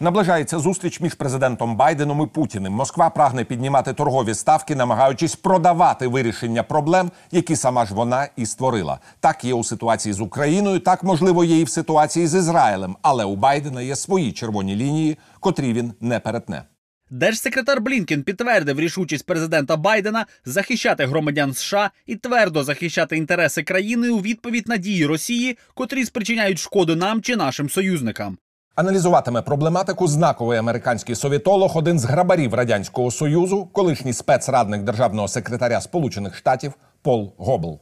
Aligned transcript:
Наближається 0.00 0.58
зустріч 0.58 1.00
між 1.00 1.14
президентом 1.14 1.76
Байденом 1.76 2.22
і 2.22 2.26
Путіним. 2.26 2.72
Москва 2.72 3.10
прагне 3.10 3.44
піднімати 3.44 3.92
торгові 3.92 4.34
ставки, 4.34 4.76
намагаючись 4.76 5.36
продавати 5.36 6.08
вирішення 6.08 6.62
проблем, 6.62 7.10
які 7.30 7.56
сама 7.56 7.86
ж 7.86 7.94
вона 7.94 8.28
і 8.36 8.46
створила. 8.46 8.98
Так 9.20 9.44
є 9.44 9.54
у 9.54 9.64
ситуації 9.64 10.12
з 10.12 10.20
Україною, 10.20 10.80
так 10.80 11.04
можливо 11.04 11.44
є 11.44 11.60
і 11.60 11.64
в 11.64 11.68
ситуації 11.68 12.26
з 12.26 12.34
Ізраїлем. 12.34 12.96
Але 13.02 13.24
у 13.24 13.36
Байдена 13.36 13.82
є 13.82 13.96
свої 13.96 14.32
червоні 14.32 14.76
лінії, 14.76 15.18
котрі 15.40 15.72
він 15.72 15.92
не 16.00 16.20
перетне. 16.20 16.62
Держсекретар 17.10 17.80
Блінкен 17.80 18.22
підтвердив 18.22 18.80
рішучість 18.80 19.26
президента 19.26 19.76
Байдена 19.76 20.26
захищати 20.44 21.06
громадян 21.06 21.54
США 21.54 21.90
і 22.06 22.16
твердо 22.16 22.64
захищати 22.64 23.16
інтереси 23.16 23.62
країни 23.62 24.10
у 24.10 24.20
відповідь 24.20 24.68
на 24.68 24.76
дії 24.76 25.06
Росії, 25.06 25.58
котрі 25.74 26.04
спричиняють 26.04 26.58
шкоду 26.58 26.96
нам 26.96 27.22
чи 27.22 27.36
нашим 27.36 27.70
союзникам. 27.70 28.38
Аналізуватиме 28.76 29.42
проблематику 29.42 30.08
знаковий 30.08 30.58
американський 30.58 31.14
совітолог, 31.14 31.76
один 31.76 31.98
з 31.98 32.04
грабарів 32.04 32.54
радянського 32.54 33.10
союзу, 33.10 33.68
колишній 33.72 34.12
спецрадник 34.12 34.82
державного 34.82 35.28
секретаря 35.28 35.80
Сполучених 35.80 36.36
Штатів 36.36 36.72
Пол 37.02 37.32
Гобл. 37.38 37.80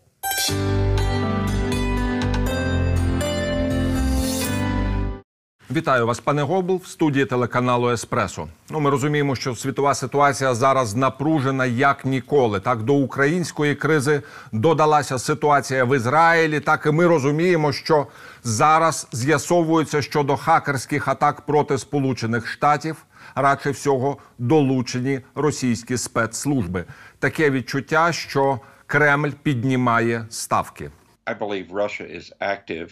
Вітаю 5.70 6.06
вас, 6.06 6.20
пане 6.20 6.42
Гобл, 6.42 6.76
в 6.76 6.86
студії 6.86 7.24
телеканалу 7.24 7.90
Еспресо. 7.90 8.48
Ну, 8.70 8.80
ми 8.80 8.90
розуміємо, 8.90 9.36
що 9.36 9.56
світова 9.56 9.94
ситуація 9.94 10.54
зараз 10.54 10.94
напружена 10.94 11.66
як 11.66 12.04
ніколи. 12.04 12.60
Так 12.60 12.82
до 12.82 12.94
української 12.94 13.74
кризи 13.74 14.22
додалася 14.52 15.18
ситуація 15.18 15.84
в 15.84 15.96
Ізраїлі. 15.96 16.60
Так 16.60 16.86
і 16.86 16.90
ми 16.90 17.06
розуміємо, 17.06 17.72
що 17.72 18.06
зараз 18.42 19.08
з'ясовується 19.12 20.02
щодо 20.02 20.36
хакерських 20.36 21.08
атак 21.08 21.40
проти 21.40 21.78
Сполучених 21.78 22.46
Штатів. 22.46 23.04
Радше 23.34 23.70
всього 23.70 24.16
долучені 24.38 25.20
російські 25.34 25.96
спецслужби. 25.96 26.84
Таке 27.18 27.50
відчуття, 27.50 28.12
що 28.12 28.60
Кремль 28.86 29.32
піднімає 29.42 30.26
ставки. 30.30 30.90
I 31.26 31.38
believe 31.38 31.72
Russia 31.72 32.16
is 32.18 32.32
active 32.40 32.90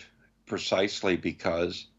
precisely 0.51 1.17
because 1.17 1.92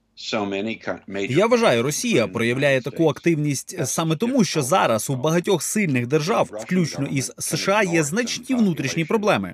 Я 1.30 1.46
вважаю, 1.48 1.84
Росія 1.84 2.28
проявляє 2.28 2.82
таку 2.82 3.10
активність 3.10 3.86
саме 3.88 4.16
тому, 4.16 4.44
що 4.44 4.62
зараз 4.62 5.10
у 5.10 5.16
багатьох 5.16 5.64
сильних 5.64 6.08
держав, 6.08 6.50
включно 6.54 7.08
із 7.08 7.34
США, 7.38 7.84
є 7.84 8.04
значні 8.04 8.56
внутрішні 8.56 9.06
проблеми. 9.06 9.54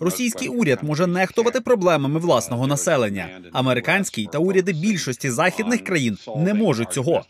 Російський 0.00 0.48
уряд 0.48 0.78
може 0.82 1.06
нехтувати 1.06 1.60
проблемами 1.60 2.20
власного 2.20 2.66
населення. 2.66 3.40
Американський 3.52 4.28
та 4.32 4.38
уряди 4.38 4.72
більшості 4.72 5.30
західних 5.30 5.84
країн 5.84 6.18
не 6.36 6.54
можуть 6.54 6.92
цього. 6.92 7.24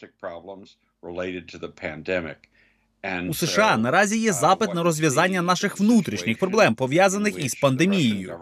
У 3.29 3.35
США 3.35 3.77
наразі 3.77 4.19
є 4.19 4.33
запит 4.33 4.75
на 4.75 4.83
розв'язання 4.83 5.43
наших 5.43 5.81
внутрішніх 5.81 6.39
проблем, 6.39 6.75
пов'язаних 6.75 7.45
із 7.45 7.55
пандемією. 7.55 8.39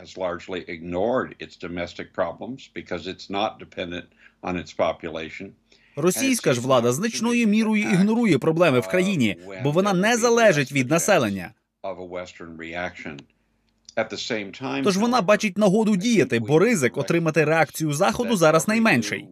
Has 0.00 0.16
largely 0.16 0.64
ignored 0.68 1.34
its 1.38 1.56
domestic 1.56 2.12
problems 2.12 2.70
because 2.74 3.06
it's 3.06 3.28
not 3.30 3.58
dependent 3.58 4.06
on 4.42 4.56
its 4.56 4.72
population. 4.76 5.50
Російська 5.96 6.52
ж 6.54 6.60
влада 6.60 6.92
значною 6.92 7.46
мірою 7.46 7.82
ігнорує 7.82 8.38
проблеми 8.38 8.80
в 8.80 8.88
країні, 8.88 9.36
бо 9.64 9.70
вона 9.70 9.92
не 9.92 10.16
залежить 10.16 10.72
від 10.72 10.90
населення. 10.90 11.50
Тож 14.84 14.96
вона 14.96 15.20
бачить 15.22 15.58
нагоду 15.58 15.96
діяти, 15.96 16.38
бо 16.40 16.58
ризик 16.58 16.96
отримати 16.96 17.44
реакцію 17.44 17.92
заходу 17.92 18.36
зараз 18.36 18.68
найменший. 18.68 19.28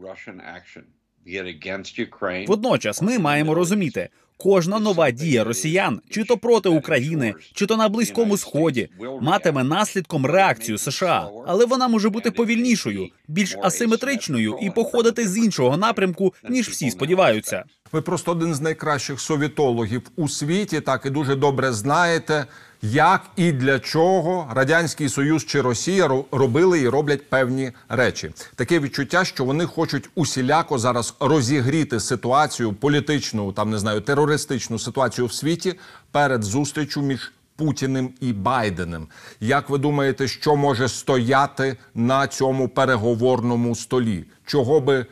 Водночас 2.48 3.02
ми 3.02 3.18
маємо 3.18 3.54
розуміти, 3.54 4.08
кожна 4.36 4.78
нова 4.78 5.10
дія 5.10 5.44
росіян, 5.44 6.00
чи 6.10 6.24
то 6.24 6.36
проти 6.36 6.68
України, 6.68 7.34
чи 7.54 7.66
то 7.66 7.76
на 7.76 7.88
близькому 7.88 8.36
сході, 8.36 8.88
матиме 9.20 9.64
наслідком 9.64 10.26
реакцію 10.26 10.78
США, 10.78 11.28
але 11.46 11.64
вона 11.66 11.88
може 11.88 12.08
бути 12.08 12.30
повільнішою, 12.30 13.08
більш 13.28 13.56
асиметричною 13.62 14.58
і 14.62 14.70
походити 14.70 15.28
з 15.28 15.38
іншого 15.38 15.76
напрямку, 15.76 16.34
ніж 16.48 16.68
всі 16.68 16.90
сподіваються. 16.90 17.64
Ви 17.92 18.02
просто 18.02 18.32
один 18.32 18.54
з 18.54 18.60
найкращих 18.60 19.20
совітологів 19.20 20.02
у 20.16 20.28
світі, 20.28 20.80
так 20.80 21.06
і 21.06 21.10
дуже 21.10 21.34
добре 21.34 21.72
знаєте, 21.72 22.46
як 22.82 23.22
і 23.36 23.52
для 23.52 23.78
чого 23.78 24.48
радянський 24.54 25.08
союз 25.08 25.44
чи 25.46 25.60
Росія 25.60 26.06
ро- 26.08 26.24
робили 26.32 26.80
і 26.80 26.88
роблять 26.88 27.30
певні 27.30 27.72
речі. 27.88 28.30
Таке 28.54 28.80
відчуття, 28.80 29.24
що 29.24 29.44
вони 29.44 29.66
хочуть 29.66 30.10
усіляко 30.14 30.78
зараз 30.78 31.14
розігріти 31.20 32.00
ситуацію 32.00 32.72
політичну, 32.72 33.52
там 33.52 33.70
не 33.70 33.78
знаю, 33.78 34.00
терористичну 34.00 34.78
ситуацію 34.78 35.26
в 35.26 35.32
світі 35.32 35.74
перед 36.12 36.42
зустрічю 36.42 37.02
між 37.02 37.32
Путіним 37.56 38.10
і 38.20 38.32
Байденом. 38.32 39.08
Як 39.40 39.70
ви 39.70 39.78
думаєте, 39.78 40.28
що 40.28 40.56
може 40.56 40.88
стояти 40.88 41.76
на 41.94 42.26
цьому 42.26 42.68
переговорному 42.68 43.74
столі? 43.74 44.24
Чого 44.46 44.80
би 44.80 45.06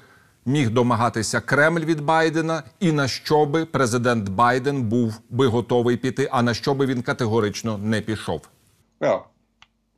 міг 0.46 0.70
домагатися 0.70 1.40
Кремль 1.40 1.80
від 1.80 2.00
Байдена, 2.00 2.62
і 2.80 2.92
на 2.92 3.08
що 3.08 3.46
би 3.46 3.64
президент 3.64 4.28
Байден 4.28 4.82
був 4.82 5.20
би 5.30 5.46
готовий 5.46 5.96
піти, 5.96 6.28
а 6.30 6.42
на 6.42 6.54
що 6.54 6.74
би 6.74 6.86
він 6.86 7.02
категорично 7.02 7.78
не 7.78 8.00
пішов? 8.00 8.48
Well, 9.00 9.20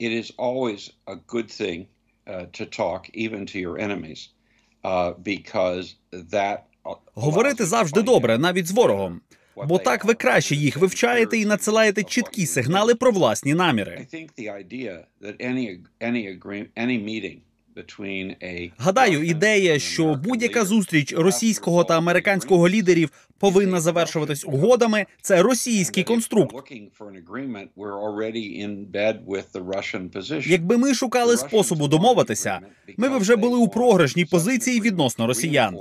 it 0.01 0.13
is 0.13 0.37
always 0.37 0.91
a 1.07 1.17
good 1.29 1.49
thing 1.61 1.87
uh, 2.27 2.47
to 2.59 2.65
talk 2.81 3.01
even 3.25 3.47
to 3.53 3.59
your 3.59 3.79
enemies 3.79 4.21
uh, 4.85 5.13
because 5.23 5.97
that 6.13 6.59
uh, 6.85 6.97
Говорити 7.15 7.65
завжди 7.65 8.03
добре, 8.03 8.39
навіть 8.39 8.67
з 8.67 8.71
ворогом. 8.71 9.21
Бо 9.67 9.79
так 9.79 10.05
ви 10.05 10.15
краще 10.15 10.55
їх 10.55 10.77
вивчаєте 10.77 11.39
і 11.39 11.47
надсилаєте 11.47 12.03
чіткі 12.03 12.47
сигнали 12.47 12.95
про 12.95 13.11
власні 13.11 13.55
наміри. 13.55 14.07
Гадаю, 18.79 19.23
ідея, 19.25 19.79
що 19.79 20.15
будь-яка 20.25 20.65
зустріч 20.65 21.13
російського 21.13 21.85
та 21.85 21.97
американського 21.97 22.69
лідерів 22.69 23.11
повинна 23.39 23.81
завершуватись 23.81 24.45
угодами. 24.45 25.07
Це 25.23 25.43
російський 25.43 26.05
конструкт. 26.05 26.55
Якби 30.47 30.79
ми 30.79 30.95
шукали 30.95 31.37
способу 31.37 31.89
домовитися, 31.89 32.61
ми 32.97 33.09
би 33.09 33.19
вже 33.19 33.37
були 33.37 33.59
у 33.59 33.69
програшній 33.69 34.25
позиції 34.25 34.81
відносно 34.81 35.27
росіян. 35.27 35.77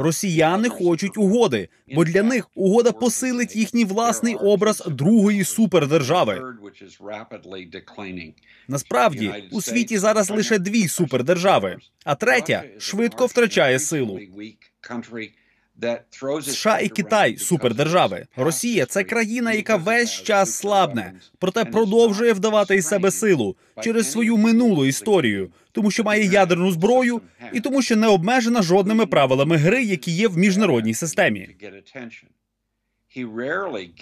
Росіяни 0.00 0.68
хочуть 0.68 1.18
угоди, 1.18 1.68
бо 1.94 2.04
для 2.04 2.22
них 2.22 2.48
угода 2.54 2.92
посилить 2.92 3.56
їхній 3.56 3.84
власний 3.84 4.34
образ 4.34 4.82
другої 4.86 5.44
супердержави. 5.44 6.42
Насправді 8.68 9.32
у 9.52 9.62
світі 9.62 9.98
зараз 9.98 10.30
лише 10.30 10.58
дві 10.58 10.88
супердержави, 10.88 11.76
а 12.04 12.14
третя 12.14 12.64
швидко 12.78 13.26
втрачає 13.26 13.78
силу. 13.78 14.20
США 16.42 16.78
і 16.78 16.88
Китай 16.88 17.36
супердержави. 17.36 18.26
Росія 18.36 18.86
це 18.86 19.04
країна, 19.04 19.52
яка 19.52 19.76
весь 19.76 20.22
час 20.22 20.54
слабне, 20.54 21.12
проте 21.38 21.64
продовжує 21.64 22.32
вдавати 22.32 22.76
із 22.76 22.86
себе 22.86 23.10
силу 23.10 23.56
через 23.82 24.10
свою 24.10 24.36
минулу 24.36 24.86
історію, 24.86 25.50
тому 25.72 25.90
що 25.90 26.04
має 26.04 26.24
ядерну 26.24 26.72
зброю 26.72 27.20
і 27.52 27.60
тому, 27.60 27.82
що 27.82 27.96
не 27.96 28.06
обмежена 28.06 28.62
жодними 28.62 29.06
правилами 29.06 29.56
гри, 29.56 29.84
які 29.84 30.10
є 30.10 30.28
в 30.28 30.38
міжнародній 30.38 30.94
системі. 30.94 31.48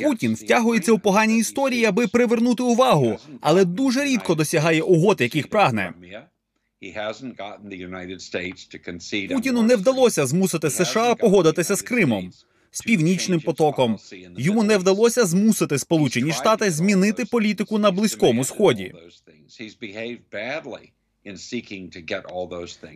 Путін 0.05 0.35
втягується 0.35 0.93
у 0.93 0.99
погані 0.99 1.39
історії, 1.39 1.85
аби 1.85 2.07
привернути 2.07 2.63
увагу, 2.63 3.19
але 3.41 3.65
дуже 3.65 4.05
рідко 4.05 4.35
досягає 4.35 4.83
угод, 4.83 5.21
яких 5.21 5.49
прагне. 5.51 5.93
Путіну 9.35 9.63
не 9.63 9.77
вдалося 9.77 10.27
змусити 10.27 10.71
США 10.71 11.15
погодитися 11.15 11.75
з 11.75 11.83
Кримом, 11.83 12.33
з 12.71 12.81
північним 12.81 13.41
потоком. 13.41 13.99
Йому 14.39 14.63
не 14.63 14.79
вдалося 14.79 15.25
змусити 15.27 15.79
Сполучені 15.79 16.33
Штати 16.33 16.71
змінити 16.71 17.25
політику 17.25 17.79
на 17.79 17.91
близькому 17.91 18.45
сході. 18.45 18.95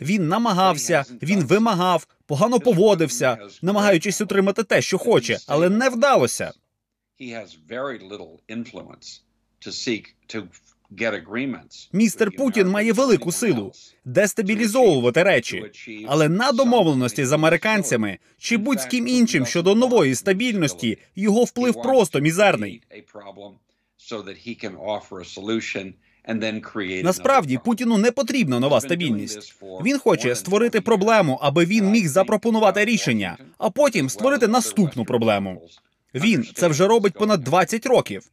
Він 0.00 0.28
намагався, 0.28 1.04
він 1.22 1.44
вимагав, 1.44 2.06
погано 2.26 2.60
поводився, 2.60 3.38
намагаючись 3.62 4.20
отримати 4.20 4.62
те, 4.62 4.82
що 4.82 4.98
хоче, 4.98 5.38
але 5.46 5.68
не 5.68 5.88
вдалося. 5.88 6.52
Містер 11.92 12.30
Путін 12.36 12.68
має 12.68 12.92
велику 12.92 13.32
силу 13.32 13.72
дестабілізовувати 14.04 15.22
речі, 15.22 15.64
але 16.08 16.28
на 16.28 16.52
домовленості 16.52 17.24
з 17.24 17.32
американцями 17.32 18.18
чи 18.38 18.56
будь-ким 18.56 19.08
іншим 19.08 19.46
щодо 19.46 19.74
нової 19.74 20.14
стабільності 20.14 20.98
його 21.16 21.44
вплив 21.44 21.82
просто 21.82 22.20
мізерний. 22.20 22.82
Насправді. 27.02 27.58
Путіну 27.64 27.98
не 27.98 28.10
потрібна 28.10 28.60
нова 28.60 28.80
стабільність. 28.80 29.54
Він 29.84 29.98
хоче 29.98 30.34
створити 30.34 30.80
проблему, 30.80 31.38
аби 31.42 31.64
він 31.64 31.90
міг 31.90 32.08
запропонувати 32.08 32.84
рішення, 32.84 33.36
а 33.58 33.70
потім 33.70 34.08
створити 34.08 34.48
наступну 34.48 35.04
проблему. 35.04 35.62
Він 36.14 36.48
це 36.54 36.68
вже 36.68 36.86
робить 36.86 37.14
понад 37.14 37.40
20 37.40 37.86
років. 37.86 38.30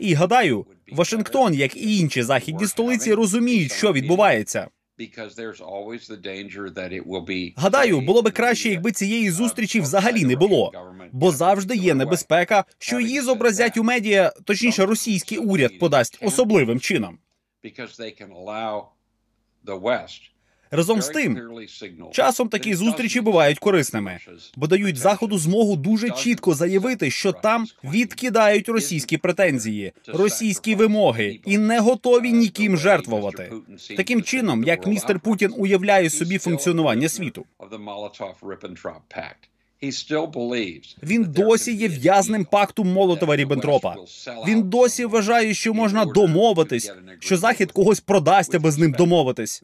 І 0.00 0.14
гадаю, 0.14 0.66
Вашингтон, 0.92 1.54
як 1.54 1.76
і 1.76 1.98
інші 1.98 2.22
західні 2.22 2.66
столиці, 2.66 3.14
розуміють, 3.14 3.72
що 3.72 3.92
відбувається. 3.92 4.68
Гадаю, 7.56 8.00
було 8.00 8.22
би 8.22 8.30
краще, 8.30 8.68
якби 8.68 8.92
цієї 8.92 9.30
зустрічі 9.30 9.80
взагалі 9.80 10.24
не 10.24 10.36
було, 10.36 10.72
бо 11.12 11.32
завжди 11.32 11.76
є 11.76 11.94
небезпека, 11.94 12.64
що 12.78 13.00
її 13.00 13.20
зобразять 13.20 13.76
у 13.76 13.84
медіа, 13.84 14.32
точніше, 14.44 14.86
російський 14.86 15.38
уряд 15.38 15.78
подасть 15.78 16.18
особливим 16.22 16.80
чином. 16.80 17.18
Разом 20.70 21.02
з 21.02 21.08
тим, 21.08 21.40
часом 22.12 22.48
такі 22.48 22.74
зустрічі 22.74 23.20
бувають 23.20 23.58
корисними, 23.58 24.18
бо 24.56 24.66
дають 24.66 24.96
заходу 24.96 25.38
змогу 25.38 25.76
дуже 25.76 26.10
чітко 26.10 26.54
заявити, 26.54 27.10
що 27.10 27.32
там 27.32 27.66
відкидають 27.84 28.68
російські 28.68 29.18
претензії, 29.18 29.92
російські 30.06 30.74
вимоги 30.74 31.40
і 31.44 31.58
не 31.58 31.80
готові 31.80 32.32
ніким 32.32 32.76
жертвувати. 32.76 33.52
Таким 33.96 34.22
чином, 34.22 34.64
як 34.64 34.86
містер 34.86 35.20
Путін 35.20 35.54
уявляє 35.56 36.10
собі 36.10 36.38
функціонування 36.38 37.08
світу. 37.08 37.44
Він 41.02 41.24
досі 41.24 41.74
є 41.74 41.88
в'язнем 41.88 42.44
пакту 42.44 42.84
Молотова 42.84 43.36
Ріббентропа. 43.36 43.96
Він 44.46 44.62
досі 44.62 45.04
вважає, 45.04 45.54
що 45.54 45.74
можна 45.74 46.04
домовитись, 46.04 46.92
що 47.18 47.36
захід 47.36 47.72
когось 47.72 48.00
продасть, 48.00 48.54
аби 48.54 48.70
з 48.70 48.78
ним 48.78 48.92
домовитись. 48.92 49.62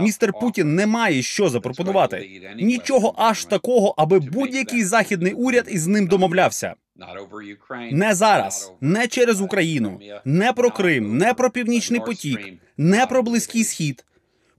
Містер 0.00 0.32
Путін 0.32 0.74
не 0.74 0.86
має 0.86 1.22
що 1.22 1.48
запропонувати. 1.48 2.40
Нічого 2.56 3.14
аж 3.16 3.44
такого, 3.44 3.94
аби 3.96 4.18
будь-який 4.18 4.84
західний 4.84 5.32
уряд 5.32 5.64
із 5.70 5.86
ним 5.86 6.06
домовлявся. 6.06 6.74
Не 7.92 8.14
зараз, 8.14 8.72
не 8.80 9.08
через 9.08 9.40
Україну, 9.40 10.00
не 10.24 10.52
про 10.52 10.70
Крим, 10.70 11.18
не 11.18 11.34
про 11.34 11.50
Північний 11.50 12.00
потік, 12.00 12.38
не 12.76 13.06
про 13.06 13.22
Близький 13.22 13.64
Схід. 13.64 14.04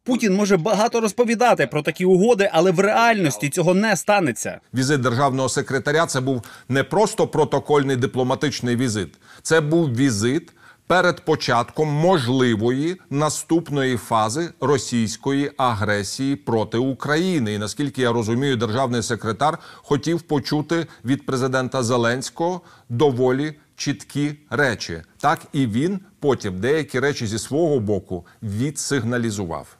Путін 0.08 0.36
може 0.36 0.58
багато 0.58 1.02
розповідати 1.02 1.68
про 1.68 1.82
такі 1.82 2.06
угоди, 2.06 2.50
але 2.54 2.72
в 2.72 2.80
реальності 2.80 3.50
цього 3.50 3.74
не 3.74 3.96
станеться. 3.96 4.60
Візит 4.74 5.02
державного 5.02 5.50
секретаря 5.50 6.06
це 6.06 6.22
був 6.22 6.42
не 6.70 6.84
просто 6.84 7.28
протокольний 7.28 7.96
дипломатичний 7.96 8.76
візит, 8.76 9.14
це 9.42 9.62
був 9.62 9.96
візит 9.96 10.52
перед 10.88 11.26
початком 11.26 11.90
можливої 11.90 12.98
наступної 13.10 13.98
фази 13.98 14.50
російської 14.62 15.52
агресії 15.58 16.36
проти 16.36 16.78
України. 16.78 17.54
І 17.54 17.58
наскільки 17.58 18.02
я 18.02 18.12
розумію, 18.12 18.56
державний 18.56 19.04
секретар 19.04 19.58
хотів 19.76 20.22
почути 20.22 20.88
від 21.06 21.26
президента 21.26 21.84
Зеленського 21.84 22.62
доволі 22.90 23.54
чіткі 23.76 24.36
речі. 24.50 25.02
Так 25.18 25.40
і 25.54 25.68
він 25.68 26.00
потім 26.20 26.60
деякі 26.60 27.00
речі 27.00 27.28
зі 27.28 27.40
свого 27.40 27.80
боку 27.80 28.26
відсигналізував. 28.44 29.77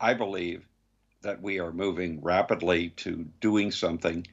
I 0.00 0.14
believe 0.14 0.60
that 1.22 1.42
we 1.42 1.58
are 1.58 1.72
moving 1.72 2.20
rapidly 2.22 2.90
to 3.04 3.26
doing 3.40 3.70
something 3.70 4.26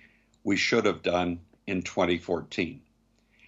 we 0.44 0.56
should 0.56 0.86
have 0.86 1.02
done 1.02 1.40
in 1.68 1.82
2014. 1.82 2.82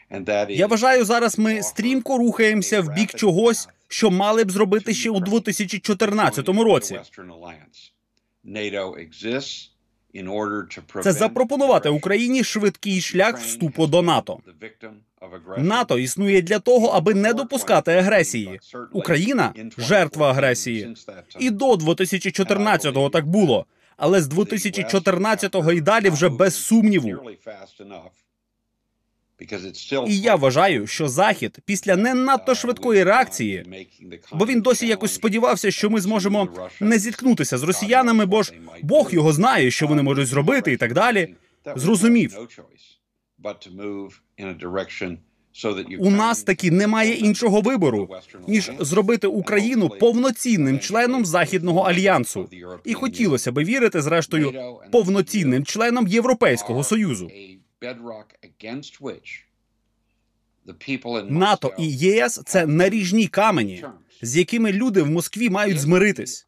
And 0.09 0.25
that 0.25 0.49
is 0.49 0.57
Я 0.57 0.67
вважаю, 0.67 1.05
зараз 1.05 1.39
ми 1.39 1.63
стрімко 1.63 2.17
рухаємося 2.17 2.81
в 2.81 2.93
бік 2.93 3.13
чогось, 3.13 3.69
що 3.87 4.11
мали 4.11 4.43
б 4.43 4.51
зробити 4.51 4.93
ще 4.93 5.09
у 5.09 5.19
2014 5.19 6.49
році. 6.49 6.99
Це 11.03 11.11
запропонувати 11.11 11.89
Україні 11.89 12.43
швидкий 12.43 13.01
шлях 13.01 13.37
вступу 13.37 13.87
до 13.87 14.01
НАТО. 14.01 14.39
НАТО 15.57 15.99
існує 15.99 16.41
для 16.41 16.59
того, 16.59 16.87
аби 16.87 17.13
не 17.13 17.33
допускати 17.33 17.91
агресії. 17.91 18.59
Україна 18.91 19.53
жертва 19.77 20.29
агресії. 20.29 20.95
І 21.39 21.49
до 21.49 21.73
2014-го 21.73 23.09
так 23.09 23.27
було. 23.27 23.65
Але 23.97 24.21
з 24.21 24.27
2014-го 24.27 25.71
і 25.71 25.81
далі 25.81 26.09
вже 26.09 26.29
без 26.29 26.55
сумніву. 26.55 27.31
І 30.07 30.19
я 30.19 30.35
вважаю, 30.35 30.87
що 30.87 31.09
захід 31.09 31.57
після 31.65 31.95
не 31.95 32.13
надто 32.13 32.55
швидкої 32.55 33.03
реакції, 33.03 33.87
бо 34.33 34.45
він 34.45 34.61
досі 34.61 34.87
якось 34.87 35.13
сподівався, 35.13 35.71
що 35.71 35.89
ми 35.89 36.01
зможемо 36.01 36.49
не 36.79 36.99
зіткнутися 36.99 37.57
з 37.57 37.63
росіянами, 37.63 38.25
бо 38.25 38.43
ж 38.43 38.53
Бог 38.81 39.13
його 39.13 39.33
знає, 39.33 39.71
що 39.71 39.87
вони 39.87 40.01
можуть 40.03 40.27
зробити, 40.27 40.71
і 40.71 40.77
так 40.77 40.93
далі. 40.93 41.35
Зрозумів. 41.75 42.37
У 45.99 46.11
нас 46.11 46.43
таки 46.43 46.71
немає 46.71 47.13
іншого 47.13 47.61
вибору, 47.61 48.09
ніж 48.47 48.71
зробити 48.79 49.27
Україну 49.27 49.89
повноцінним 49.89 50.79
членом 50.79 51.25
західного 51.25 51.81
альянсу. 51.81 52.49
І 52.85 52.93
хотілося 52.93 53.51
би 53.51 53.63
вірити, 53.63 54.01
зрештою, 54.01 54.79
повноцінним 54.91 55.65
членом 55.65 56.07
Європейського 56.07 56.83
союзу. 56.83 57.31
НАТО 61.29 61.73
і 61.79 61.91
ЄС 61.97 62.41
це 62.45 62.65
наріжні 62.65 63.27
камені, 63.27 63.83
з 64.21 64.37
якими 64.37 64.71
люди 64.71 65.01
в 65.01 65.09
Москві 65.09 65.49
мають 65.49 65.79
змиритись. 65.79 66.47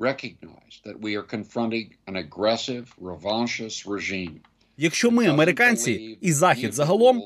Recognize 0.00 0.74
that 0.84 0.96
we 1.00 1.10
are 1.18 1.22
confronting 1.22 1.86
an 2.06 2.16
aggressive, 2.16 2.84
revanchist 3.00 3.86
regime. 3.86 4.40
Якщо 4.76 5.10
ми, 5.10 5.26
американці 5.26 6.18
і 6.20 6.32
захід 6.32 6.74
загалом, 6.74 7.22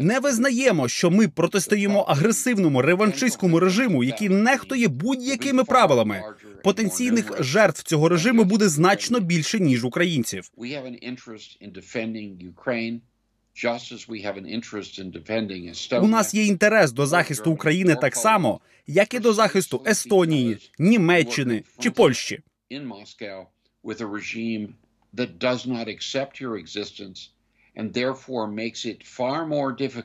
не 0.00 0.20
визнаємо, 0.20 0.88
що 0.88 1.10
ми 1.10 1.28
протистоїмо 1.28 2.00
агресивному 2.00 2.82
реваншистському 2.82 3.60
режиму, 3.60 4.04
який 4.04 4.28
нехтує 4.28 4.88
будь-якими 4.88 5.64
правилами, 5.64 6.22
потенційних 6.64 7.42
жертв 7.42 7.82
цього 7.82 8.08
режиму 8.08 8.44
буде 8.44 8.68
значно 8.68 9.20
більше 9.20 9.60
ніж 9.60 9.84
українців. 9.84 10.50
У 16.04 16.08
нас 16.08 16.34
є 16.34 16.44
інтерес 16.44 16.92
до 16.92 17.06
захисту 17.06 17.52
України 17.52 17.96
так 18.00 18.16
само, 18.16 18.60
як 18.86 19.14
і 19.14 19.18
до 19.18 19.32
захисту 19.32 19.82
Естонії, 19.86 20.58
Німеччини 20.78 21.64
чи 21.78 21.90
Польщі. 21.90 22.40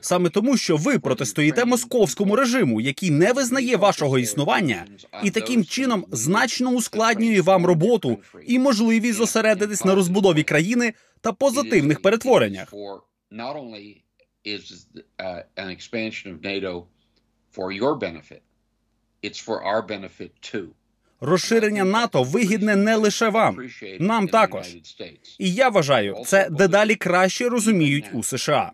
Саме 0.04 0.30
тому, 0.30 0.56
що 0.56 0.76
ви 0.76 0.98
протистоїте 0.98 1.64
московському 1.64 2.36
режиму, 2.36 2.80
який 2.80 3.10
не 3.10 3.32
визнає 3.32 3.76
вашого 3.76 4.18
існування, 4.18 4.86
і 5.24 5.30
таким 5.30 5.64
чином 5.64 6.06
значно 6.12 6.70
ускладнює 6.70 7.40
вам 7.40 7.66
роботу 7.66 8.18
і 8.46 8.58
можливість 8.58 9.18
зосередитись 9.18 9.84
на 9.84 9.94
розбудові 9.94 10.42
країни 10.42 10.92
та 11.20 11.32
позитивних 11.32 12.02
перетвореннях. 12.02 12.74
Not 13.30 13.56
only 13.56 14.04
is 14.44 14.86
uh, 15.18 15.42
an 15.56 15.68
expansion 15.68 16.32
of 16.32 16.42
NATO 16.42 16.86
for 17.50 17.72
your 17.72 17.94
benefit, 17.96 18.42
it's 19.22 19.38
for 19.38 19.62
our 19.62 19.82
benefit 19.82 20.30
too. 20.40 20.68
Розширення 21.20 21.84
НАТО 21.84 22.22
вигідне 22.22 22.76
не 22.76 22.96
лише 22.96 23.28
вам, 23.28 23.58
нам 24.00 24.28
також. 24.28 24.76
І 25.38 25.54
я 25.54 25.68
вважаю, 25.68 26.22
це 26.26 26.50
дедалі 26.50 26.94
краще 26.94 27.48
розуміють 27.48 28.04
у 28.12 28.22
США. 28.22 28.72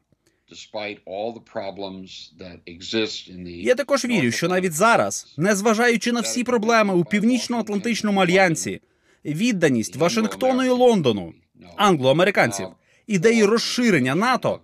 Я 3.46 3.74
також 3.74 4.04
вірю, 4.04 4.30
що 4.30 4.48
навіть 4.48 4.72
зараз, 4.72 5.34
незважаючи 5.36 6.12
на 6.12 6.20
всі 6.20 6.44
проблеми 6.44 6.94
у 6.94 7.04
північно-атлантичному 7.04 8.20
альянсі, 8.20 8.80
відданість 9.24 9.96
Вашингтону 9.96 10.64
і 10.64 10.68
Лондону, 10.68 11.34
англо-американців, 11.76 12.68
ідеї 13.06 13.44
розширення 13.44 14.14
НАТО 14.14 14.60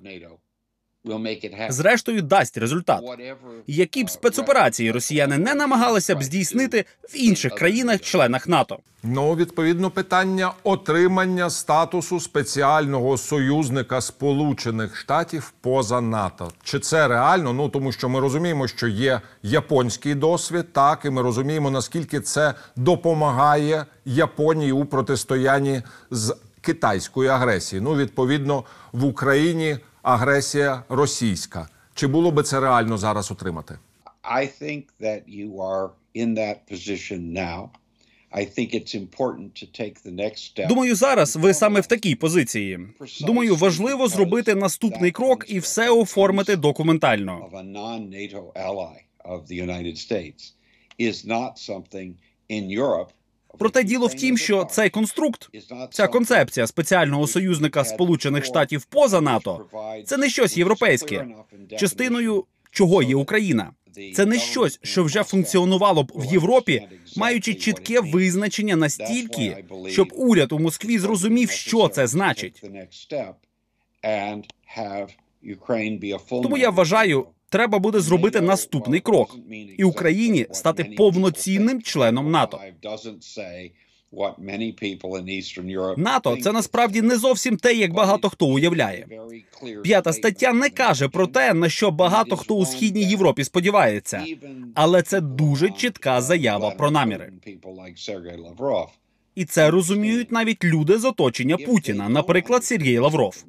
зрештою 1.68 2.22
дасть 2.22 2.58
результат. 2.58 3.00
Які 3.66 4.04
б 4.04 4.10
спецоперації 4.10 4.90
росіяни 4.90 5.38
не 5.38 5.54
намагалися 5.54 6.16
б 6.16 6.22
здійснити 6.22 6.84
в 7.02 7.16
інших 7.16 7.54
країнах-членах 7.54 8.48
НАТО. 8.48 8.78
Ну, 9.02 9.34
відповідно, 9.34 9.90
питання 9.90 10.52
отримання 10.62 11.50
статусу 11.50 12.20
спеціального 12.20 13.16
союзника 13.16 14.00
Сполучених 14.00 14.96
Штатів 14.96 15.52
поза 15.60 16.00
НАТО. 16.00 16.52
Чи 16.62 16.78
це 16.78 17.08
реально? 17.08 17.52
Ну 17.52 17.68
тому 17.68 17.92
що 17.92 18.08
ми 18.08 18.20
розуміємо, 18.20 18.68
що 18.68 18.88
є 18.88 19.20
японський 19.42 20.14
досвід, 20.14 20.72
так 20.72 21.04
і 21.04 21.10
ми 21.10 21.22
розуміємо, 21.22 21.70
наскільки 21.70 22.20
це 22.20 22.54
допомагає 22.76 23.86
Японії 24.04 24.72
у 24.72 24.84
протистоянні 24.84 25.82
з 26.10 26.36
китайської 26.60 27.28
агресії. 27.30 27.80
Ну, 27.80 27.96
відповідно, 27.96 28.64
в 28.92 29.04
Україні 29.04 29.76
агресія 30.02 30.82
російська. 30.88 31.68
Чи 31.94 32.06
було 32.06 32.30
би 32.30 32.42
це 32.42 32.60
реально 32.60 32.98
зараз 32.98 33.30
отримати? 33.30 33.78
I 34.22 34.62
think 34.62 34.82
that 35.00 35.22
you 35.28 35.54
are 35.56 35.88
in 36.14 36.34
that 36.34 36.56
position 36.70 37.32
now. 37.32 37.68
I 38.32 38.44
think 38.44 38.74
it's 38.74 38.94
important 38.94 39.48
to 39.60 39.66
take 39.80 39.96
the 40.06 40.14
next 40.14 40.38
step. 40.52 40.68
Думаю, 40.68 40.94
зараз 40.94 41.36
ви 41.36 41.54
саме 41.54 41.80
в 41.80 41.86
такій 41.86 42.14
позиції. 42.14 42.78
Думаю, 43.20 43.56
важливо 43.56 44.08
зробити 44.08 44.54
наступний 44.54 45.10
крок 45.10 45.44
і 45.48 45.58
все 45.58 45.90
оформити 45.90 46.56
документально. 46.56 47.48
of 47.52 47.58
a 47.58 47.72
non-NATO 47.72 48.52
ally 48.54 48.96
of 49.24 49.46
the 49.46 49.66
United 49.66 49.96
States 49.96 50.52
is 51.00 51.26
not 51.26 51.52
something 51.70 52.12
in 52.50 52.80
Europe. 52.80 53.08
Проте 53.58 53.84
діло 53.84 54.06
в 54.06 54.14
тім, 54.14 54.38
що 54.38 54.64
цей 54.64 54.90
конструкт, 54.90 55.50
ця 55.90 56.08
концепція 56.08 56.66
спеціального 56.66 57.26
союзника 57.26 57.84
Сполучених 57.84 58.44
Штатів 58.44 58.84
поза 58.84 59.20
НАТО, 59.20 59.66
це 60.06 60.16
не 60.16 60.28
щось 60.28 60.56
європейське, 60.56 61.26
частиною 61.78 62.44
чого 62.70 63.02
є 63.02 63.16
Україна. 63.16 63.72
Це 64.14 64.26
не 64.26 64.38
щось, 64.38 64.78
що 64.82 65.04
вже 65.04 65.22
функціонувало 65.22 66.02
б 66.02 66.12
в 66.14 66.32
Європі, 66.32 66.88
маючи 67.16 67.54
чітке 67.54 68.00
визначення 68.00 68.76
настільки, 68.76 69.64
щоб 69.88 70.08
уряд 70.12 70.52
у 70.52 70.58
Москві 70.58 70.98
зрозумів, 70.98 71.50
що 71.50 71.88
це 71.88 72.06
значить. 72.06 72.62
Тому 76.28 76.58
я 76.58 76.70
вважаю, 76.70 77.26
треба 77.50 77.78
буде 77.78 78.00
зробити 78.00 78.40
наступний 78.40 79.00
крок 79.00 79.36
і 79.78 79.84
Україні 79.84 80.46
стати 80.52 80.84
повноцінним 80.84 81.82
членом 81.82 82.30
НАТО. 82.30 82.60
НАТО 85.96 86.36
це 86.42 86.52
насправді 86.52 87.02
не 87.02 87.16
зовсім 87.16 87.56
те, 87.56 87.74
як 87.74 87.92
багато 87.92 88.28
хто 88.28 88.46
уявляє. 88.46 89.06
П'ята 89.82 90.12
стаття 90.12 90.52
не 90.52 90.70
каже 90.70 91.08
про 91.08 91.26
те, 91.26 91.54
на 91.54 91.68
що 91.68 91.90
багато 91.90 92.36
хто 92.36 92.54
у 92.54 92.66
східній 92.66 93.04
Європі 93.04 93.44
сподівається, 93.44 94.24
але 94.74 95.02
це 95.02 95.20
дуже 95.20 95.70
чітка 95.70 96.20
заява 96.20 96.70
про 96.70 96.90
наміри. 96.90 97.32
І 99.34 99.44
це 99.44 99.70
розуміють 99.70 100.32
навіть 100.32 100.64
люди 100.64 100.98
з 100.98 101.04
оточення 101.04 101.56
Путіна, 101.56 102.08
наприклад, 102.08 102.64
Сергій 102.64 102.98
Лавров. 102.98 103.44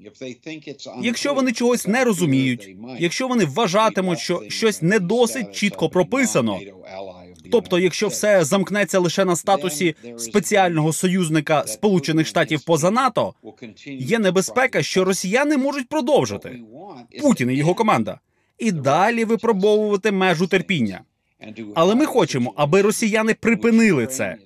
Якщо 1.01 1.33
вони 1.33 1.51
чогось 1.51 1.87
не 1.87 2.03
розуміють, 2.03 2.75
якщо 2.99 3.27
вони 3.27 3.45
вважатимуть, 3.45 4.19
що 4.19 4.43
щось 4.47 4.81
не 4.81 4.99
досить 4.99 5.55
чітко 5.55 5.89
прописано, 5.89 6.59
тобто, 7.51 7.79
якщо 7.79 8.07
все 8.07 8.43
замкнеться 8.43 8.99
лише 8.99 9.25
на 9.25 9.35
статусі 9.35 9.95
спеціального 10.17 10.93
союзника 10.93 11.63
Сполучених 11.67 12.27
Штатів 12.27 12.61
поза 12.65 12.91
НАТО, 12.91 13.33
є 13.85 14.19
небезпека, 14.19 14.83
що 14.83 15.03
росіяни 15.03 15.57
можуть 15.57 15.89
продовжити 15.89 16.59
Путін 17.21 17.51
і 17.51 17.55
його 17.55 17.73
команда 17.73 18.19
і 18.61 18.71
далі 18.71 19.25
випробовувати 19.25 20.11
межу 20.11 20.47
терпіння. 20.47 21.01
Але 21.75 21.95
ми 21.95 22.05
хочемо, 22.05 22.53
аби 22.55 22.81
росіяни 22.81 23.33
припинили 23.33 24.07
це. 24.07 24.37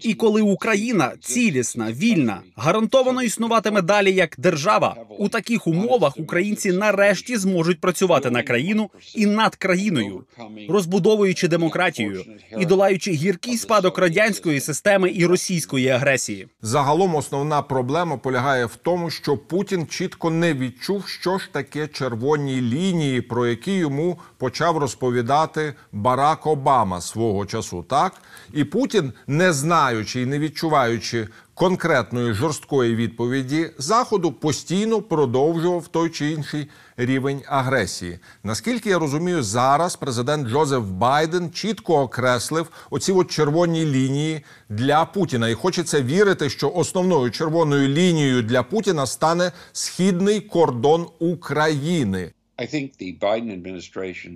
І 0.00 0.14
коли 0.14 0.42
Україна 0.42 1.12
цілісна, 1.20 1.92
вільна, 1.92 2.40
гарантовано 2.56 3.22
існуватиме 3.22 3.82
далі 3.82 4.12
як 4.12 4.34
держава, 4.38 4.96
у 5.18 5.28
таких 5.28 5.66
умовах 5.66 6.18
українці 6.18 6.72
нарешті 6.72 7.36
зможуть 7.36 7.80
працювати 7.80 8.30
на 8.30 8.42
країну 8.42 8.90
і 9.14 9.26
над 9.26 9.56
країною, 9.56 10.24
розбудовуючи 10.68 11.48
демократію 11.48 12.24
і 12.58 12.66
долаючи 12.66 13.12
гіркий 13.12 13.56
спадок 13.56 13.98
радянської 13.98 14.60
системи 14.60 15.12
і 15.14 15.26
російської 15.26 15.88
агресії. 15.88 16.48
Загалом 16.62 17.14
основна 17.14 17.62
проблема 17.62 18.16
полягає 18.16 18.64
в 18.66 18.76
тому, 18.76 19.10
що 19.10 19.36
Путін 19.36 19.86
чітко 19.86 20.30
не 20.30 20.54
відчув, 20.54 21.08
що 21.08 21.38
ж 21.38 21.48
таке 21.52 21.88
червоні 21.88 22.60
лінії, 22.60 23.20
про 23.20 23.46
які 23.46 23.72
йому 23.72 24.18
почав 24.40 24.78
розповідати 24.78 25.74
Барак 25.92 26.46
Обама 26.46 27.00
свого 27.00 27.46
часу. 27.46 27.84
Так 27.88 28.12
і 28.52 28.64
Путін, 28.64 29.12
не 29.26 29.52
знаючи 29.52 30.22
і 30.22 30.26
не 30.26 30.38
відчуваючи 30.38 31.28
конкретної 31.54 32.32
жорсткої 32.32 32.94
відповіді 32.96 33.70
Заходу, 33.78 34.32
постійно 34.32 35.02
продовжував 35.02 35.88
той 35.88 36.10
чи 36.10 36.30
інший 36.30 36.68
рівень 36.96 37.42
агресії. 37.46 38.18
Наскільки 38.44 38.90
я 38.90 38.98
розумію, 38.98 39.42
зараз 39.42 39.96
президент 39.96 40.48
Джозеф 40.48 40.82
Байден 40.82 41.50
чітко 41.50 42.00
окреслив 42.00 42.70
оці 42.90 43.12
от 43.12 43.30
червоні 43.30 43.84
лінії 43.86 44.44
для 44.68 45.04
Путіна, 45.04 45.48
і 45.48 45.54
хочеться 45.54 46.02
вірити, 46.02 46.50
що 46.50 46.70
основною 46.70 47.30
червоною 47.30 47.88
лінією 47.88 48.42
для 48.42 48.62
Путіна 48.62 49.06
стане 49.06 49.52
східний 49.72 50.40
кордон 50.40 51.06
України. 51.18 52.32
I 52.60 52.66
think 52.66 52.86
the 52.98 53.18
Biden 53.18 53.50
administration 53.58 54.32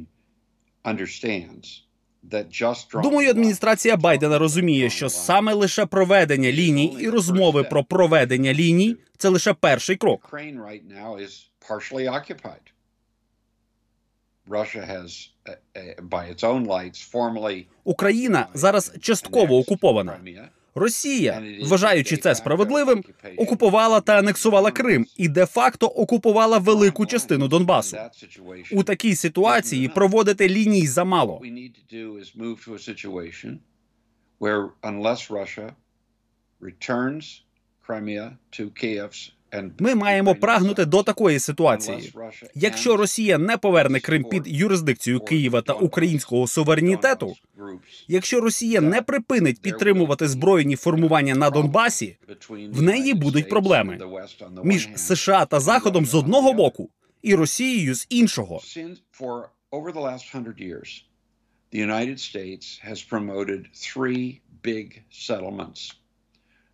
understands 0.85 1.85
Думаю, 3.03 3.31
адміністрація 3.31 3.97
Байдена 3.97 4.39
розуміє, 4.39 4.91
що 4.91 5.09
саме 5.09 5.53
лише 5.53 5.87
проведення 5.87 6.53
ліній 6.53 6.97
і 7.01 7.09
розмови 7.09 7.65
про 7.65 7.85
проведення 7.85 8.55
ліній 8.55 8.97
це 9.19 9.29
лише 9.29 9.53
перший 9.53 9.97
крок. 9.97 10.29
Uh, 10.33 10.47
uh, 15.75 17.65
Україна 17.85 18.47
зараз 18.55 18.93
частково 19.01 19.59
окупована. 19.59 20.21
Росія, 20.75 21.43
вважаючи 21.63 22.17
це 22.17 22.35
справедливим, 22.35 23.05
окупувала 23.37 24.01
та 24.01 24.19
анексувала 24.19 24.71
Крим 24.71 25.07
і 25.17 25.29
де-факто 25.29 25.87
окупувала 25.87 26.59
велику 26.59 27.07
частину 27.07 27.49
Донбасу. 27.49 27.97
У 28.73 28.83
такій 28.83 29.15
ситуації 29.15 29.89
проводити 29.89 30.49
ліній 30.49 30.87
замало. 30.87 31.43
where, 34.41 34.71
unless 34.83 35.31
Russia 35.31 35.69
returns 36.61 37.25
Crimea 37.87 38.37
to 38.53 38.71
Kiev's 38.71 39.31
Ми 39.79 39.95
маємо 39.95 40.35
прагнути 40.35 40.85
до 40.85 41.03
такої 41.03 41.39
ситуації. 41.39 42.13
Якщо 42.55 42.97
Росія 42.97 43.39
не 43.39 43.57
поверне 43.57 44.01
Крим 44.01 44.25
під 44.25 44.43
юрисдикцію 44.47 45.21
Києва 45.21 45.63
та 45.63 45.73
українського 45.73 46.47
суверенітету, 46.47 47.35
якщо 48.09 48.41
Росія 48.41 48.81
не 48.81 49.03
припинить 49.03 49.63
підтримувати 49.63 50.29
збройні 50.29 50.77
формування 50.77 51.35
на 51.35 51.51
Донбасі, 51.51 52.17
в 52.49 52.83
неї 52.83 53.15
будуть 53.15 53.49
проблеми 53.49 53.99
між 54.65 54.89
США 54.97 55.45
та 55.45 55.61
Заходом 55.61 56.07
з 56.07 56.15
одного 56.15 56.53
боку 56.53 56.91
і 57.23 57.35
Росією 57.35 57.95
з 57.95 58.07
іншого. 58.11 58.61
The 61.75 61.81
United 61.81 62.19
States 62.31 62.67
has 62.89 62.99
promoted 63.03 63.61
three 63.75 64.41
big 64.63 64.87
settlements. 65.11 65.81
The 65.83 65.91
first 65.91 66.74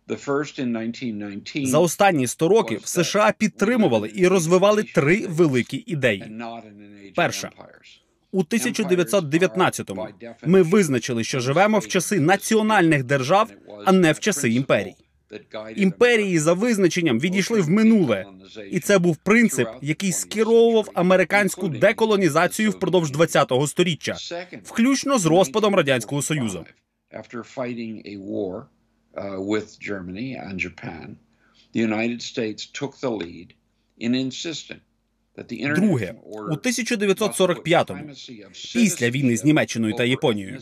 За 1.65 1.79
останні 1.79 2.27
100 2.27 2.47
років 2.47 2.81
США 2.85 3.33
підтримували 3.37 4.11
і 4.15 4.27
розвивали 4.27 4.83
три 4.83 5.27
великі 5.27 5.83
ідеї. 5.87 6.31
Перша. 7.15 7.49
У 8.31 8.43
1919-му 8.43 10.07
ми 10.45 10.61
визначили, 10.61 11.23
що 11.23 11.39
живемо 11.39 11.79
в 11.79 11.87
часи 11.87 12.19
національних 12.19 13.03
держав, 13.03 13.51
а 13.85 13.91
не 13.91 14.11
в 14.11 14.19
часи 14.19 14.49
імперій. 14.49 14.95
Імперії 15.75 16.39
за 16.39 16.53
визначенням 16.53 17.19
відійшли 17.19 17.61
в 17.61 17.69
минуле, 17.69 18.25
і 18.71 18.79
це 18.79 18.99
був 18.99 19.17
принцип, 19.17 19.67
який 19.81 20.11
скеровував 20.11 20.89
американську 20.93 21.67
деколонізацію 21.67 22.71
впродовж 22.71 23.11
ХХ 23.11 23.67
століття, 23.67 24.17
включно 24.63 25.17
з 25.17 25.25
розпадом 25.25 25.75
радянського 25.75 26.21
союзу. 26.21 26.65
Uh, 29.13 29.41
with 29.41 29.77
Germany 29.79 30.35
and 30.35 30.57
Japan, 30.57 31.17
the 31.73 31.81
United 31.81 32.21
States 32.21 32.65
took 32.65 32.93
the 33.01 33.11
lead 33.11 33.53
in 33.97 34.15
insisting 34.15 34.81
Друге, 35.75 36.15
у 36.23 36.55
1945-му, 36.55 38.13
після 38.73 39.09
війни 39.09 39.37
з 39.37 39.45
Німеччиною 39.45 39.93
та 39.93 40.03
Японією, 40.03 40.59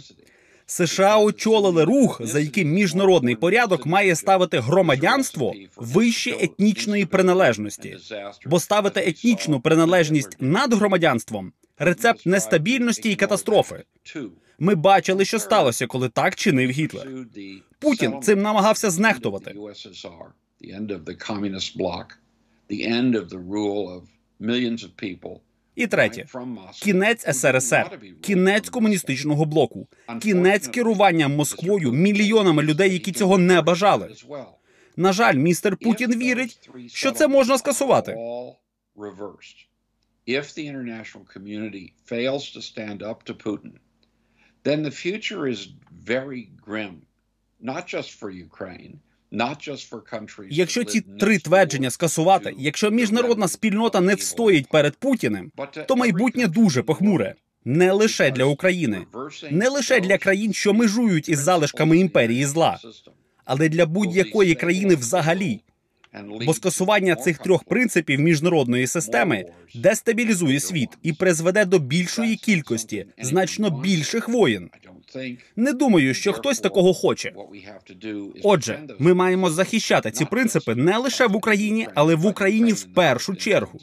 США 0.65 1.17
очолили 1.17 1.83
рух, 1.83 2.21
за 2.23 2.39
яким 2.39 2.71
міжнародний 2.71 3.35
порядок 3.35 3.85
має 3.85 4.15
ставити 4.15 4.59
громадянство 4.59 5.53
вище 5.75 6.31
етнічної 6.31 7.05
приналежності, 7.05 7.97
бо 8.45 8.59
ставити 8.59 8.99
етнічну 8.99 9.59
приналежність 9.59 10.37
над 10.39 10.73
громадянством 10.73 11.53
рецепт 11.77 12.25
нестабільності 12.25 13.11
і 13.11 13.15
катастрофи. 13.15 13.83
Ми 14.59 14.75
бачили, 14.75 15.25
що 15.25 15.39
сталося, 15.39 15.87
коли 15.87 16.09
так 16.09 16.35
чинив 16.35 16.69
Гітлер. 16.69 17.07
Путін 17.79 18.21
цим 18.21 18.41
намагався 18.41 18.89
знехтувати. 18.89 19.55
І 25.75 25.87
третє 25.87 26.25
кінець 26.81 27.37
СРСР, 27.37 27.99
кінець 28.21 28.69
комуністичного 28.69 29.45
блоку, 29.45 29.87
кінець 30.21 30.67
керування 30.67 31.27
Москвою 31.27 31.91
мільйонами 31.91 32.63
людей, 32.63 32.93
які 32.93 33.11
цього 33.11 33.37
не 33.37 33.61
бажали. 33.61 34.15
На 34.97 35.13
жаль, 35.13 35.35
містер 35.35 35.77
Путін 35.77 36.19
вірить, 36.19 36.69
що 36.87 37.11
це 37.11 37.27
можна 37.27 37.57
скасувати. 37.57 38.15
If 40.27 40.45
the 40.55 40.63
international 40.71 41.25
community 41.35 41.93
fails 42.11 42.43
to 42.55 42.61
stand 42.61 42.99
up 43.11 43.23
to 43.27 43.33
Putin, 43.45 43.71
then 44.69 44.83
the 44.83 44.95
future 45.05 45.43
is 45.53 45.61
very 46.13 46.43
grim, 46.65 46.95
not 47.71 47.83
just 47.95 48.09
for 48.19 48.29
Ukraine. 48.49 48.93
Якщо 50.49 50.83
ці 50.83 51.01
три 51.01 51.39
твердження 51.39 51.89
скасувати, 51.89 52.53
якщо 52.57 52.91
міжнародна 52.91 53.47
спільнота 53.47 54.01
не 54.01 54.15
встоїть 54.15 54.67
перед 54.67 54.95
Путіним, 54.95 55.51
то 55.87 55.95
майбутнє 55.95 56.47
дуже 56.47 56.83
похмуре. 56.83 57.35
Не 57.65 57.91
лише 57.91 58.31
для 58.31 58.45
України, 58.45 59.05
не 59.51 59.69
лише 59.69 59.99
для 59.99 60.17
країн, 60.17 60.53
що 60.53 60.73
межують 60.73 61.29
із 61.29 61.39
залишками 61.39 61.97
імперії 61.97 62.45
зла, 62.45 62.79
але 63.45 63.69
для 63.69 63.85
будь-якої 63.85 64.55
країни 64.55 64.95
взагалі. 64.95 65.61
Бо 66.45 66.53
скасування 66.53 67.15
цих 67.15 67.37
трьох 67.37 67.63
принципів 67.63 68.19
міжнародної 68.19 68.87
системи 68.87 69.45
дестабілізує 69.75 70.59
світ 70.59 70.89
і 71.03 71.13
призведе 71.13 71.65
до 71.65 71.79
більшої 71.79 72.35
кількості, 72.35 73.05
значно 73.21 73.69
більших 73.69 74.29
воєн. 74.29 74.69
Не 75.55 75.73
думаю, 75.73 76.13
що 76.13 76.33
хтось 76.33 76.59
такого 76.59 76.93
хоче. 76.93 77.33
Отже, 78.43 78.87
ми 78.99 79.13
маємо 79.13 79.49
захищати 79.49 80.11
ці 80.11 80.25
принципи 80.25 80.75
не 80.75 80.97
лише 80.97 81.27
в 81.27 81.35
Україні, 81.35 81.87
але 81.95 82.15
в 82.15 82.25
Україні 82.25 82.73
в 82.73 82.83
першу 82.93 83.35
чергу. 83.35 83.79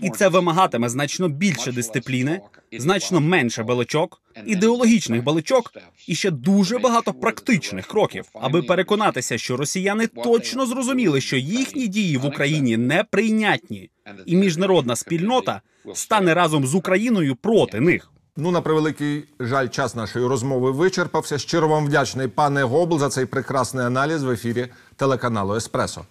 І 0.00 0.10
це 0.10 0.28
вимагатиме 0.28 0.88
значно 0.88 1.28
більше 1.28 1.72
дисципліни, 1.72 2.40
значно 2.78 3.20
менше 3.20 3.62
балачок, 3.62 4.22
ідеологічних 4.46 5.22
балачок 5.22 5.72
і 6.06 6.14
ще 6.14 6.30
дуже 6.30 6.78
багато 6.78 7.12
практичних 7.12 7.86
кроків, 7.86 8.24
аби 8.34 8.62
переконатися, 8.62 9.38
що 9.38 9.56
росіяни 9.56 10.06
точно 10.06 10.66
зрозуміли, 10.66 11.20
що 11.20 11.36
їхні 11.36 11.88
дії 11.88 12.16
в 12.16 12.26
Україні 12.26 12.76
неприйнятні, 12.76 13.90
і 14.26 14.36
міжнародна 14.36 14.96
спільнота 14.96 15.60
стане 15.94 16.34
разом 16.34 16.66
з 16.66 16.74
Україною 16.74 17.36
проти 17.36 17.80
них. 17.80 18.10
Ну, 18.36 18.50
на 18.50 18.60
превеликий 18.60 19.24
жаль, 19.40 19.68
час 19.68 19.94
нашої 19.94 20.26
розмови 20.26 20.70
вичерпався. 20.70 21.38
Щиро 21.38 21.68
вам 21.68 21.86
вдячний, 21.86 22.28
пане 22.28 22.62
Гобл, 22.62 22.98
за 22.98 23.08
цей 23.08 23.26
прекрасний 23.26 23.86
аналіз 23.86 24.22
в 24.22 24.30
ефірі 24.30 24.68
телеканалу 24.96 25.54
Еспресо. 25.54 26.04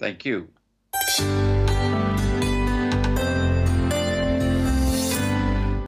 Thank 0.00 0.26
you. 0.26 0.42